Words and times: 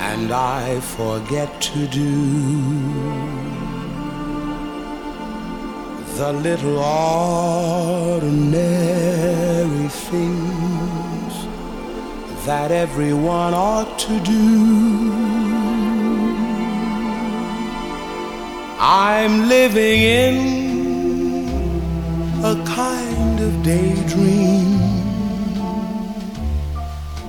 And 0.10 0.32
I 0.32 0.80
forget 0.98 1.50
to 1.70 1.88
do 1.88 2.12
the 6.20 6.32
little 6.48 6.78
ordinary 8.08 8.38
things 10.10 11.34
that 12.46 12.70
everyone 12.86 13.54
ought 13.56 13.98
to 14.08 14.20
do. 14.20 14.50
I'm 18.80 19.34
living 19.56 20.00
in 20.24 20.36
a 22.44 22.56
kind 22.76 23.01
of 23.42 23.64
daydream. 23.64 24.80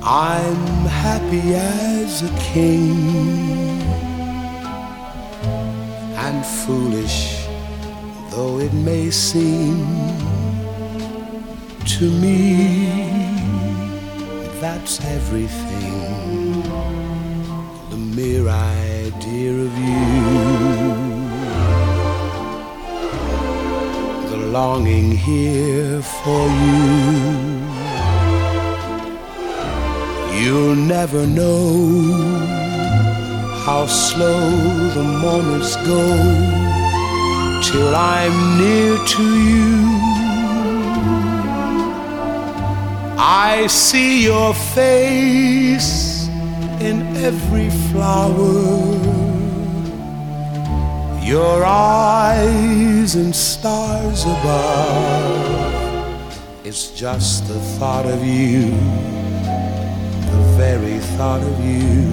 I'm 0.02 0.64
happy 1.04 1.54
as 1.54 2.22
a 2.22 2.32
king 2.38 3.82
and 6.26 6.44
foolish 6.44 7.46
though 8.30 8.58
it 8.58 8.72
may 8.72 9.10
seem 9.10 9.76
to 11.86 12.10
me 12.22 12.38
that's 14.60 15.04
everything 15.04 16.62
the 17.90 17.96
mere 17.96 18.48
idea 18.48 19.52
of 19.66 19.72
you 19.78 20.61
longing 24.52 25.10
here 25.10 26.02
for 26.02 26.42
you. 26.64 26.92
You'll 30.40 30.74
never 30.74 31.26
know 31.26 32.02
how 33.64 33.86
slow 33.86 34.40
the 34.96 35.06
moments 35.26 35.74
go 35.76 36.04
till 37.66 37.94
I'm 37.96 38.36
near 38.58 38.98
to 39.14 39.24
you. 39.48 39.72
I 43.18 43.66
see 43.68 44.24
your 44.24 44.52
face 44.52 46.26
in 46.88 46.96
every 47.16 47.70
flower 47.88 49.11
your 51.22 51.64
eyes 51.64 53.14
and 53.14 53.34
stars 53.34 54.24
above. 54.24 55.62
It's 56.64 56.90
just 56.90 57.46
the 57.46 57.60
thought 57.78 58.06
of 58.06 58.24
you, 58.24 58.70
the 60.30 60.42
very 60.56 60.98
thought 61.16 61.42
of 61.42 61.64
you, 61.64 62.10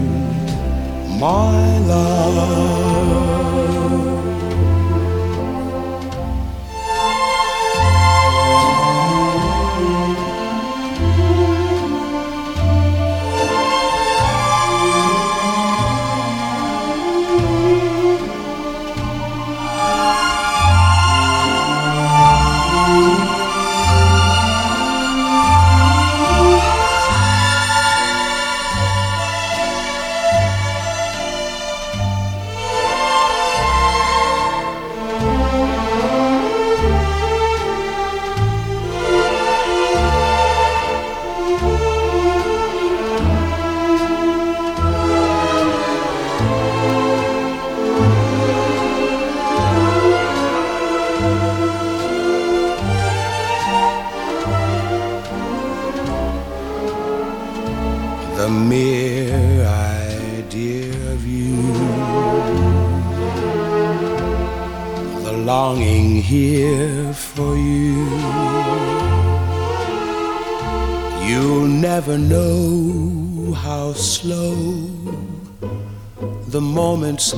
my 1.19 1.79
love. 1.79 3.68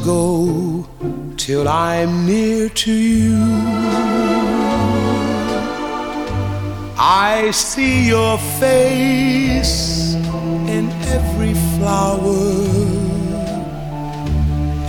Go 0.04 0.88
till 1.38 1.68
I'm 1.68 2.26
near 2.26 2.70
to 2.70 2.92
you. 2.92 3.38
I 6.98 7.52
see 7.52 8.08
your 8.08 8.38
face 8.60 10.16
in 10.68 10.90
every 11.18 11.54
flower, 11.78 12.54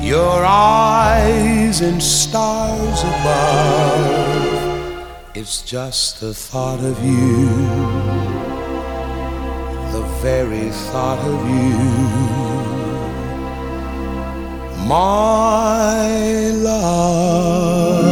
your 0.02 0.44
eyes 0.44 1.80
in 1.80 2.00
stars 2.00 3.02
above. 3.02 4.26
It's 5.34 5.62
just 5.62 6.20
the 6.20 6.32
thought 6.34 6.80
of 6.80 7.02
you, 7.04 7.48
the 9.92 10.04
very 10.22 10.70
thought 10.70 11.18
of 11.18 11.48
you 11.48 12.41
my 14.86 16.50
love. 16.50 18.11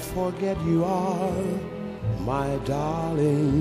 Forget 0.00 0.56
you 0.64 0.84
are 0.84 1.44
my 2.20 2.56
darling. 2.64 3.58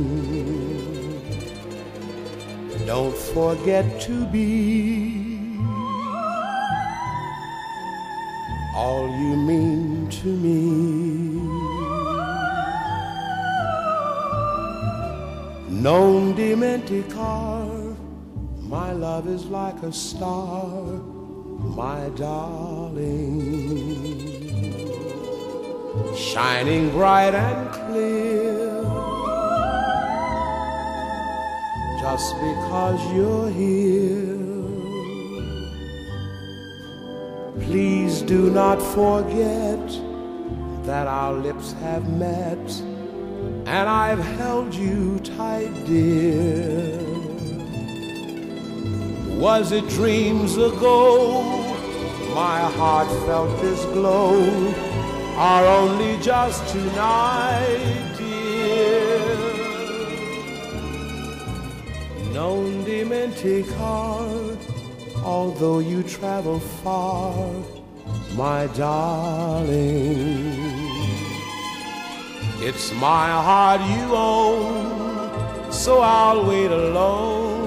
Don't 2.85 3.17
forget 3.17 3.99
to 4.01 4.25
be 4.27 5.57
all 8.75 9.07
you 9.07 9.35
mean 9.35 10.07
to 10.09 10.27
me. 10.27 10.61
Non 15.69 16.35
dimenticar, 16.35 17.95
my 18.59 18.91
love 18.91 19.27
is 19.27 19.45
like 19.45 19.81
a 19.81 19.91
star, 19.91 21.01
my 21.75 22.09
darling 22.15 23.61
shining 26.15 26.89
bright 26.91 27.33
and 27.33 27.71
clear. 27.71 28.83
Just 32.01 32.33
because 32.35 32.99
you're 33.13 33.49
here, 33.49 34.37
please 37.65 38.21
do 38.21 38.49
not 38.49 38.81
forget 38.81 39.85
that 40.85 41.07
our 41.07 41.33
lips 41.33 41.73
have 41.73 42.09
met 42.09 42.57
and 43.65 43.89
I've 43.89 44.19
held 44.19 44.73
you 44.73 45.19
tight, 45.19 45.71
dear. 45.85 46.99
Was 49.39 49.71
it 49.71 49.87
dreams 49.89 50.57
ago? 50.57 51.60
My 52.33 52.59
heart 52.59 53.09
felt 53.25 53.61
this 53.61 53.83
glow 53.85 54.41
are 55.35 55.65
only 55.65 56.17
just 56.21 56.67
tonight, 56.69 58.15
dear. 58.17 59.35
Non 62.33 62.85
dimenticar, 62.85 64.57
although 65.23 65.79
you 65.79 66.03
travel 66.03 66.59
far, 66.59 67.35
my 68.35 68.67
darling. 68.77 70.59
It's 72.61 72.93
my 72.93 73.29
heart 73.47 73.81
you 73.81 74.15
own, 74.15 75.71
so 75.71 75.99
I'll 76.01 76.45
wait 76.45 76.71
alone. 76.71 77.59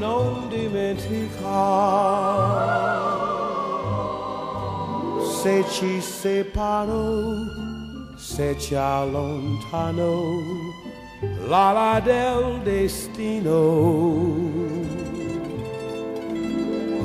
Non 0.00 0.48
dimenticar 0.50 2.22
se 5.42 5.64
ci 5.72 6.00
separo, 6.00 7.34
se 8.14 8.56
ci 8.60 8.76
allontano, 8.76 10.30
l'ala 11.48 11.98
del 11.98 12.60
destino. 12.62 13.58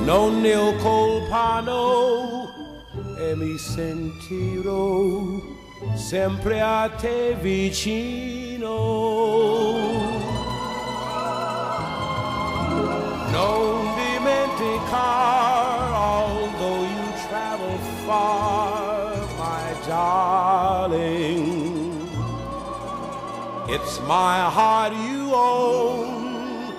Non 0.05 0.41
ne 0.41 0.55
ho 0.55 0.75
colpano 0.75 2.45
e 3.17 3.35
mi 3.35 3.57
sentirò 3.57 5.19
sempre 5.95 6.61
a 6.61 6.91
te 6.95 7.35
vicino. 7.41 8.75
Non 13.31 13.95
dimenticare, 13.95 15.56
far, 18.07 19.11
my 19.37 19.65
darling. 19.85 21.43
It's 23.67 23.99
my 24.15 24.37
heart 24.57 24.93
you 24.93 25.21
own, 25.35 26.73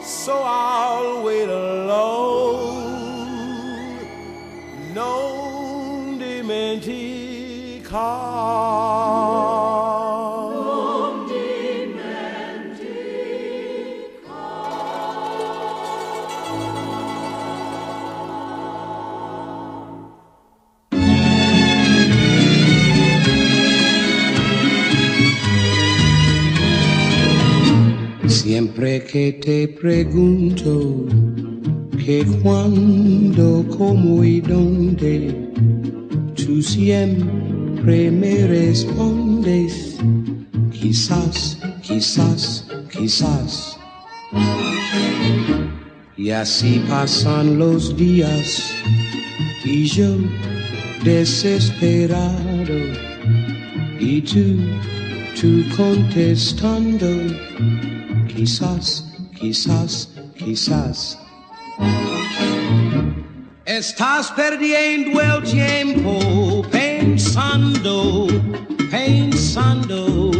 so 0.00 0.34
I'll 0.44 1.24
wait 1.24 1.48
alone. 1.48 2.88
Non 4.94 6.18
dimenticar. 6.20 7.20
Siempre 28.60 29.02
que 29.04 29.32
te 29.32 29.68
pregunto 29.68 31.06
que 31.96 32.26
cuándo, 32.42 33.64
cómo 33.70 34.22
y 34.22 34.42
dónde, 34.42 35.50
tú 36.34 36.60
siempre 36.60 38.10
me 38.10 38.46
respondes, 38.46 39.96
quizás, 40.78 41.58
quizás, 41.80 42.68
quizás. 42.92 43.78
Y 46.18 46.28
así 46.28 46.84
pasan 46.86 47.58
los 47.58 47.96
días 47.96 48.74
y 49.64 49.86
yo 49.86 50.18
desesperado 51.02 52.76
y 53.98 54.20
tú, 54.20 54.58
tú 55.40 55.64
contestando, 55.74 57.08
quizás, 58.40 59.04
quizás, 59.38 60.08
quizás. 60.38 61.18
Estás 63.66 64.32
perdiendo 64.32 65.20
el 65.20 65.42
tiempo 65.42 66.62
pensando, 66.70 68.26
pensando. 68.90 70.30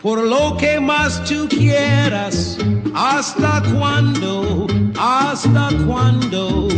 Por 0.00 0.22
lo 0.22 0.56
que 0.56 0.78
más 0.78 1.24
tú 1.24 1.48
quieras, 1.48 2.56
hasta 2.94 3.62
cuándo, 3.74 4.68
hasta 4.98 5.68
cuándo. 5.84 6.68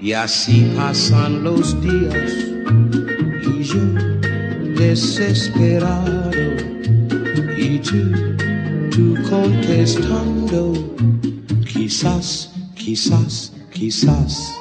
Y 0.00 0.12
así 0.12 0.72
pasan 0.76 1.42
los 1.42 1.78
días 1.82 2.32
y 3.52 3.62
yo 3.64 3.84
desesperado 4.78 6.69
tú, 7.82 8.12
tú 8.90 9.14
contestando, 9.28 10.72
quizás, 11.66 12.52
quizás, 12.74 13.52
quizás. 13.72 14.52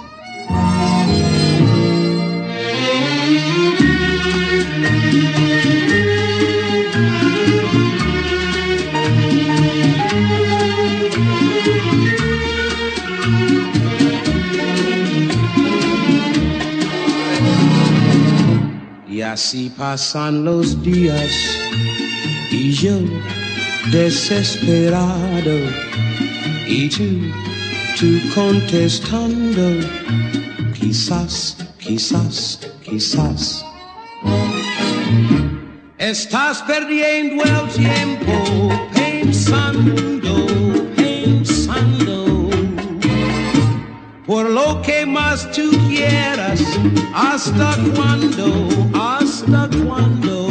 Y 19.08 19.22
así 19.22 19.72
pasan 19.78 20.46
los 20.46 20.82
días 20.82 21.69
yo 22.68 23.00
desesperado 23.92 25.58
y 26.68 26.90
tú, 26.90 27.22
tú 27.98 28.20
contestando, 28.36 29.80
quizás, 30.78 31.58
quizás, 31.80 32.60
quizás. 32.84 33.66
Estás 35.98 36.62
perdiendo 36.64 37.44
el 37.44 37.70
tiempo 37.70 38.90
pensando, 38.94 40.46
pensando. 40.96 42.50
Por 44.26 44.50
lo 44.50 44.82
que 44.82 45.06
más 45.06 45.50
tú 45.52 45.70
quieras, 45.88 46.62
hasta 47.14 47.78
cuándo, 47.96 48.68
hasta 48.94 49.70
cuándo. 49.86 50.49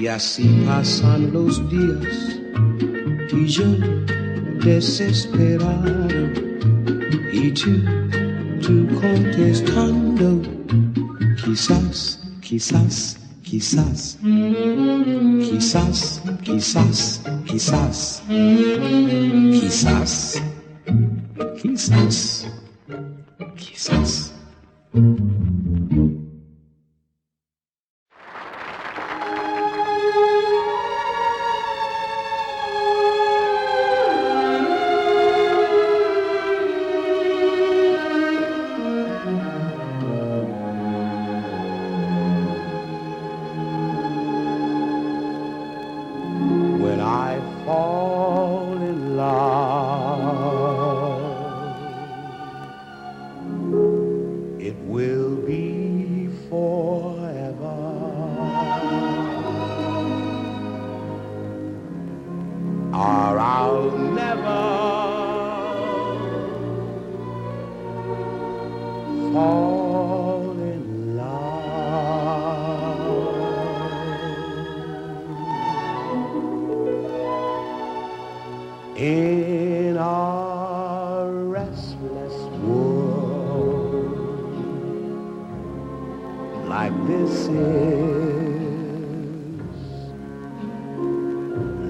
Y 0.00 0.06
así 0.06 0.48
pasan 0.64 1.30
los 1.30 1.60
días 1.68 2.40
y 3.34 3.46
yo 3.46 3.66
desesperado 4.64 6.08
y 7.30 7.50
tú, 7.50 7.82
tú 8.62 8.88
contestando, 8.98 10.40
quizás, 11.44 12.18
quizás, 12.40 13.18
quizás, 13.42 14.18
quizás, 15.42 16.22
quizás, 16.44 17.22
quizás, 17.44 18.22
quizás, 19.52 20.42
quizás, 21.60 22.46
quizás. 23.54 24.29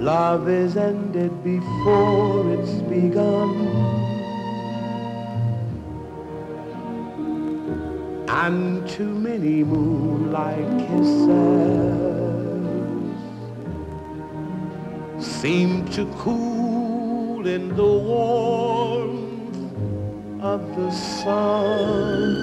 Love 0.01 0.49
is 0.49 0.79
ended 0.79 1.45
before 1.45 2.51
it's 2.55 2.73
begun. 2.89 3.51
And 8.27 8.89
too 8.89 9.15
many 9.15 9.63
moonlight 9.63 10.71
kisses 10.89 11.21
seem 15.23 15.87
to 15.89 16.07
cool 16.17 17.47
in 17.47 17.69
the 17.77 17.85
warmth 17.85 19.55
of 20.41 20.61
the 20.77 20.91
sun. 20.93 22.41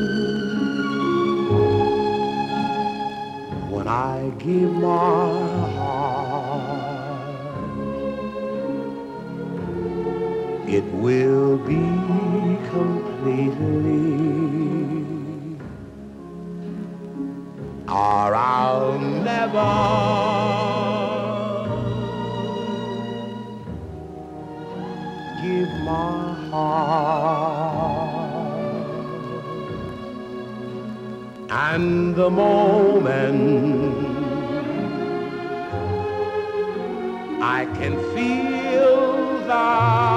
When 3.71 3.87
I 3.87 4.31
give 4.37 4.71
my 4.73 5.46
it 10.67 10.83
will 10.93 11.57
be 11.59 11.85
completely 12.69 14.17
or 17.87 18.35
I'll 18.35 18.99
never. 18.99 19.73
Give 25.41 25.69
my 25.85 26.33
heart 26.49 28.17
and 31.49 32.15
the 32.15 32.29
moment 32.29 33.41
I 37.41 37.65
can 37.77 37.95
feel 38.13 39.47
that 39.47 40.16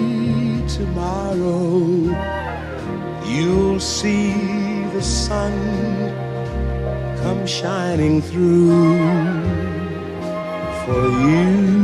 tomorrow 0.75 1.79
you'll 3.25 3.79
see 3.79 4.33
the 4.93 5.01
sun 5.01 5.53
come 7.21 7.45
shining 7.45 8.21
through 8.21 8.87
for 10.85 11.03
you. 11.27 11.81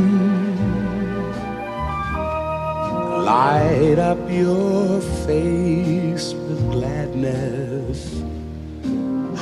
Light 3.24 3.98
up 3.98 4.18
your 4.30 5.00
face 5.26 6.32
with 6.32 6.60
gladness. 6.70 8.22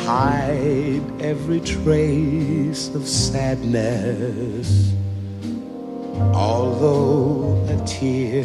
Hide 0.06 1.02
every 1.20 1.60
trace 1.60 2.88
of 2.94 3.06
sadness. 3.06 4.92
Although 6.34 7.64
a 7.68 7.76
tear 7.86 8.44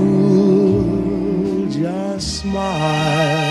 smile. 2.41 3.50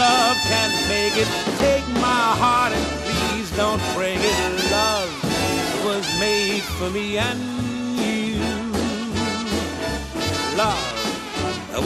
love 0.00 0.36
can't 0.48 0.76
make 0.88 1.14
it. 1.22 1.28
Take 1.58 1.86
my 2.08 2.26
heart 2.42 2.72
and 2.72 2.86
please 3.04 3.48
don't 3.56 3.82
break 3.94 4.20
it. 4.32 4.36
Love 4.78 5.12
was 5.84 6.06
made 6.18 6.64
for 6.78 6.88
me 6.96 7.18
and 7.18 7.40
you. 8.00 8.40
Love 10.56 10.88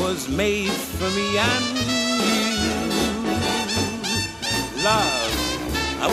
was 0.05 0.29
made 0.29 0.77
for 0.99 1.11
me 1.19 1.27
and 1.53 1.65
you. 2.31 2.63
Love 4.89 5.33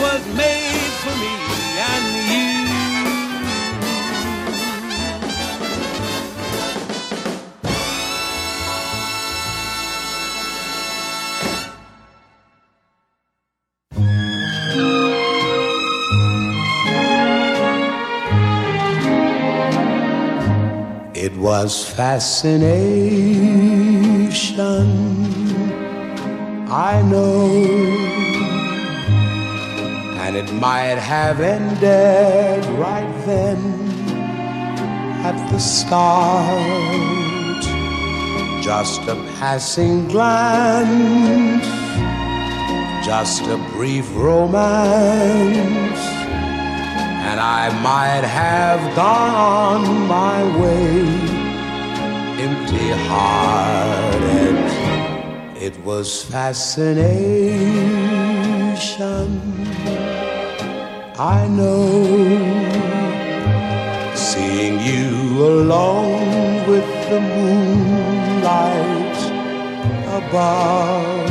was 0.06 0.24
made 0.44 0.92
for 1.04 1.16
me 1.24 1.61
was 21.42 21.84
fascination. 21.84 22.62
I 26.70 27.02
know, 27.02 27.48
and 30.22 30.36
it 30.38 30.54
might 30.54 31.00
have 31.00 31.42
ended 31.42 32.64
right 32.78 33.12
then 33.26 33.58
at 35.26 35.36
the 35.52 35.58
start. 35.58 36.62
Just 38.64 39.02
a 39.08 39.16
passing 39.40 40.08
glance, 40.08 41.66
just 43.04 43.42
a 43.48 43.58
brief 43.74 44.06
romance 44.16 45.72
and 47.30 47.40
I 47.40 47.64
might 47.82 48.26
have 48.26 48.82
gone 48.96 49.36
on 49.36 49.82
my 50.08 50.40
way 50.60 51.42
empty 52.46 52.90
hearted. 53.08 54.58
It 55.68 55.76
was 55.86 56.24
fascination. 56.24 57.02
I 61.20 61.48
know 61.48 61.92
seeing 64.16 64.76
you 64.80 65.12
alone 65.54 66.68
with 66.68 66.90
the 67.10 67.20
moonlight 67.36 69.20
above. 70.20 71.30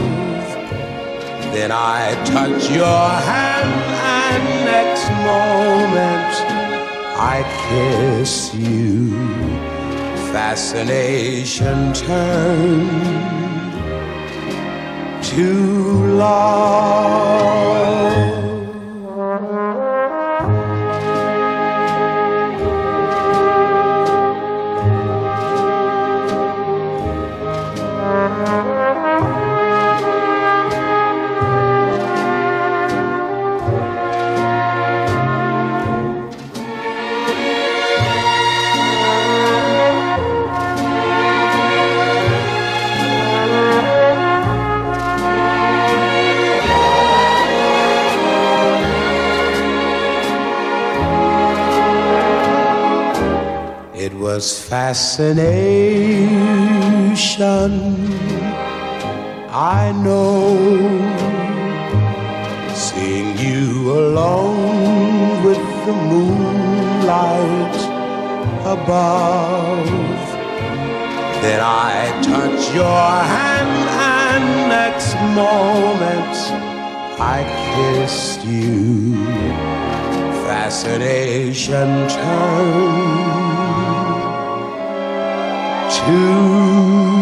Then 1.55 1.71
I 1.73 2.15
touch 2.25 2.71
your 2.71 3.09
hand, 3.31 3.80
and 4.33 4.47
next 4.65 5.07
moment 5.31 6.33
I 7.35 7.39
kiss 7.67 8.33
you 8.55 9.11
fascination 10.33 11.93
turned 11.93 13.31
to 15.23 15.51
love. 16.17 17.21
Fascination. 54.91 56.27
I 59.51 59.93
know 60.05 60.59
seeing 62.75 63.39
you 63.39 63.93
alone 63.93 65.45
with 65.45 65.65
the 65.87 65.97
moonlight 66.11 67.77
above. 68.77 69.87
Then 71.45 71.61
I 71.63 71.95
touch 72.31 72.63
your 72.75 73.11
hand, 73.35 73.77
and 74.19 74.47
next 74.79 75.15
moment 75.41 76.37
I 77.37 77.39
kissed 77.71 78.43
you. 78.45 79.15
Fascination 80.49 81.91
turned 82.09 83.50
too 86.01 87.20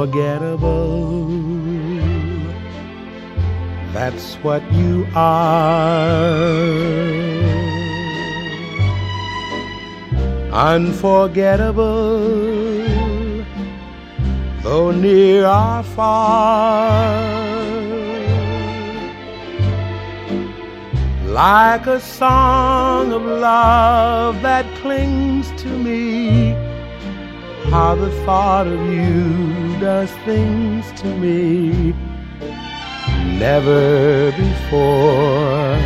unforgettable. 0.00 1.28
That's 3.92 4.34
what 4.36 4.62
you 4.72 5.06
are. 5.14 6.20
Unforgettable, 10.52 12.18
though 14.62 14.90
near 14.90 15.46
or 15.46 15.82
far. 15.82 17.40
Like 21.26 21.86
a 21.86 22.00
song 22.00 23.12
of 23.12 23.22
love 23.22 24.42
that 24.42 24.66
clings 24.80 25.50
to 25.62 25.68
me 25.68 26.56
how 27.70 27.94
the 27.94 28.10
thought 28.24 28.66
of 28.66 28.80
you 28.92 29.59
does 29.80 30.10
things 30.26 30.84
to 31.00 31.06
me 31.16 31.94
never 33.38 34.30
before. 34.32 35.76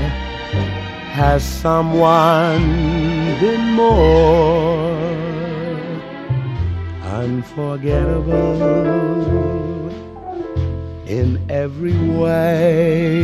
Has 1.13 1.45
someone 1.45 2.65
been 3.39 3.71
more 3.71 4.99
unforgettable 7.05 9.91
in 11.07 11.39
every 11.49 11.97
way? 12.09 13.15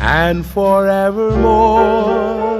And 0.00 0.46
forevermore 0.46 2.59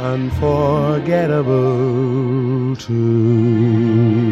unforgettable 0.00 2.74
too. 2.76 4.30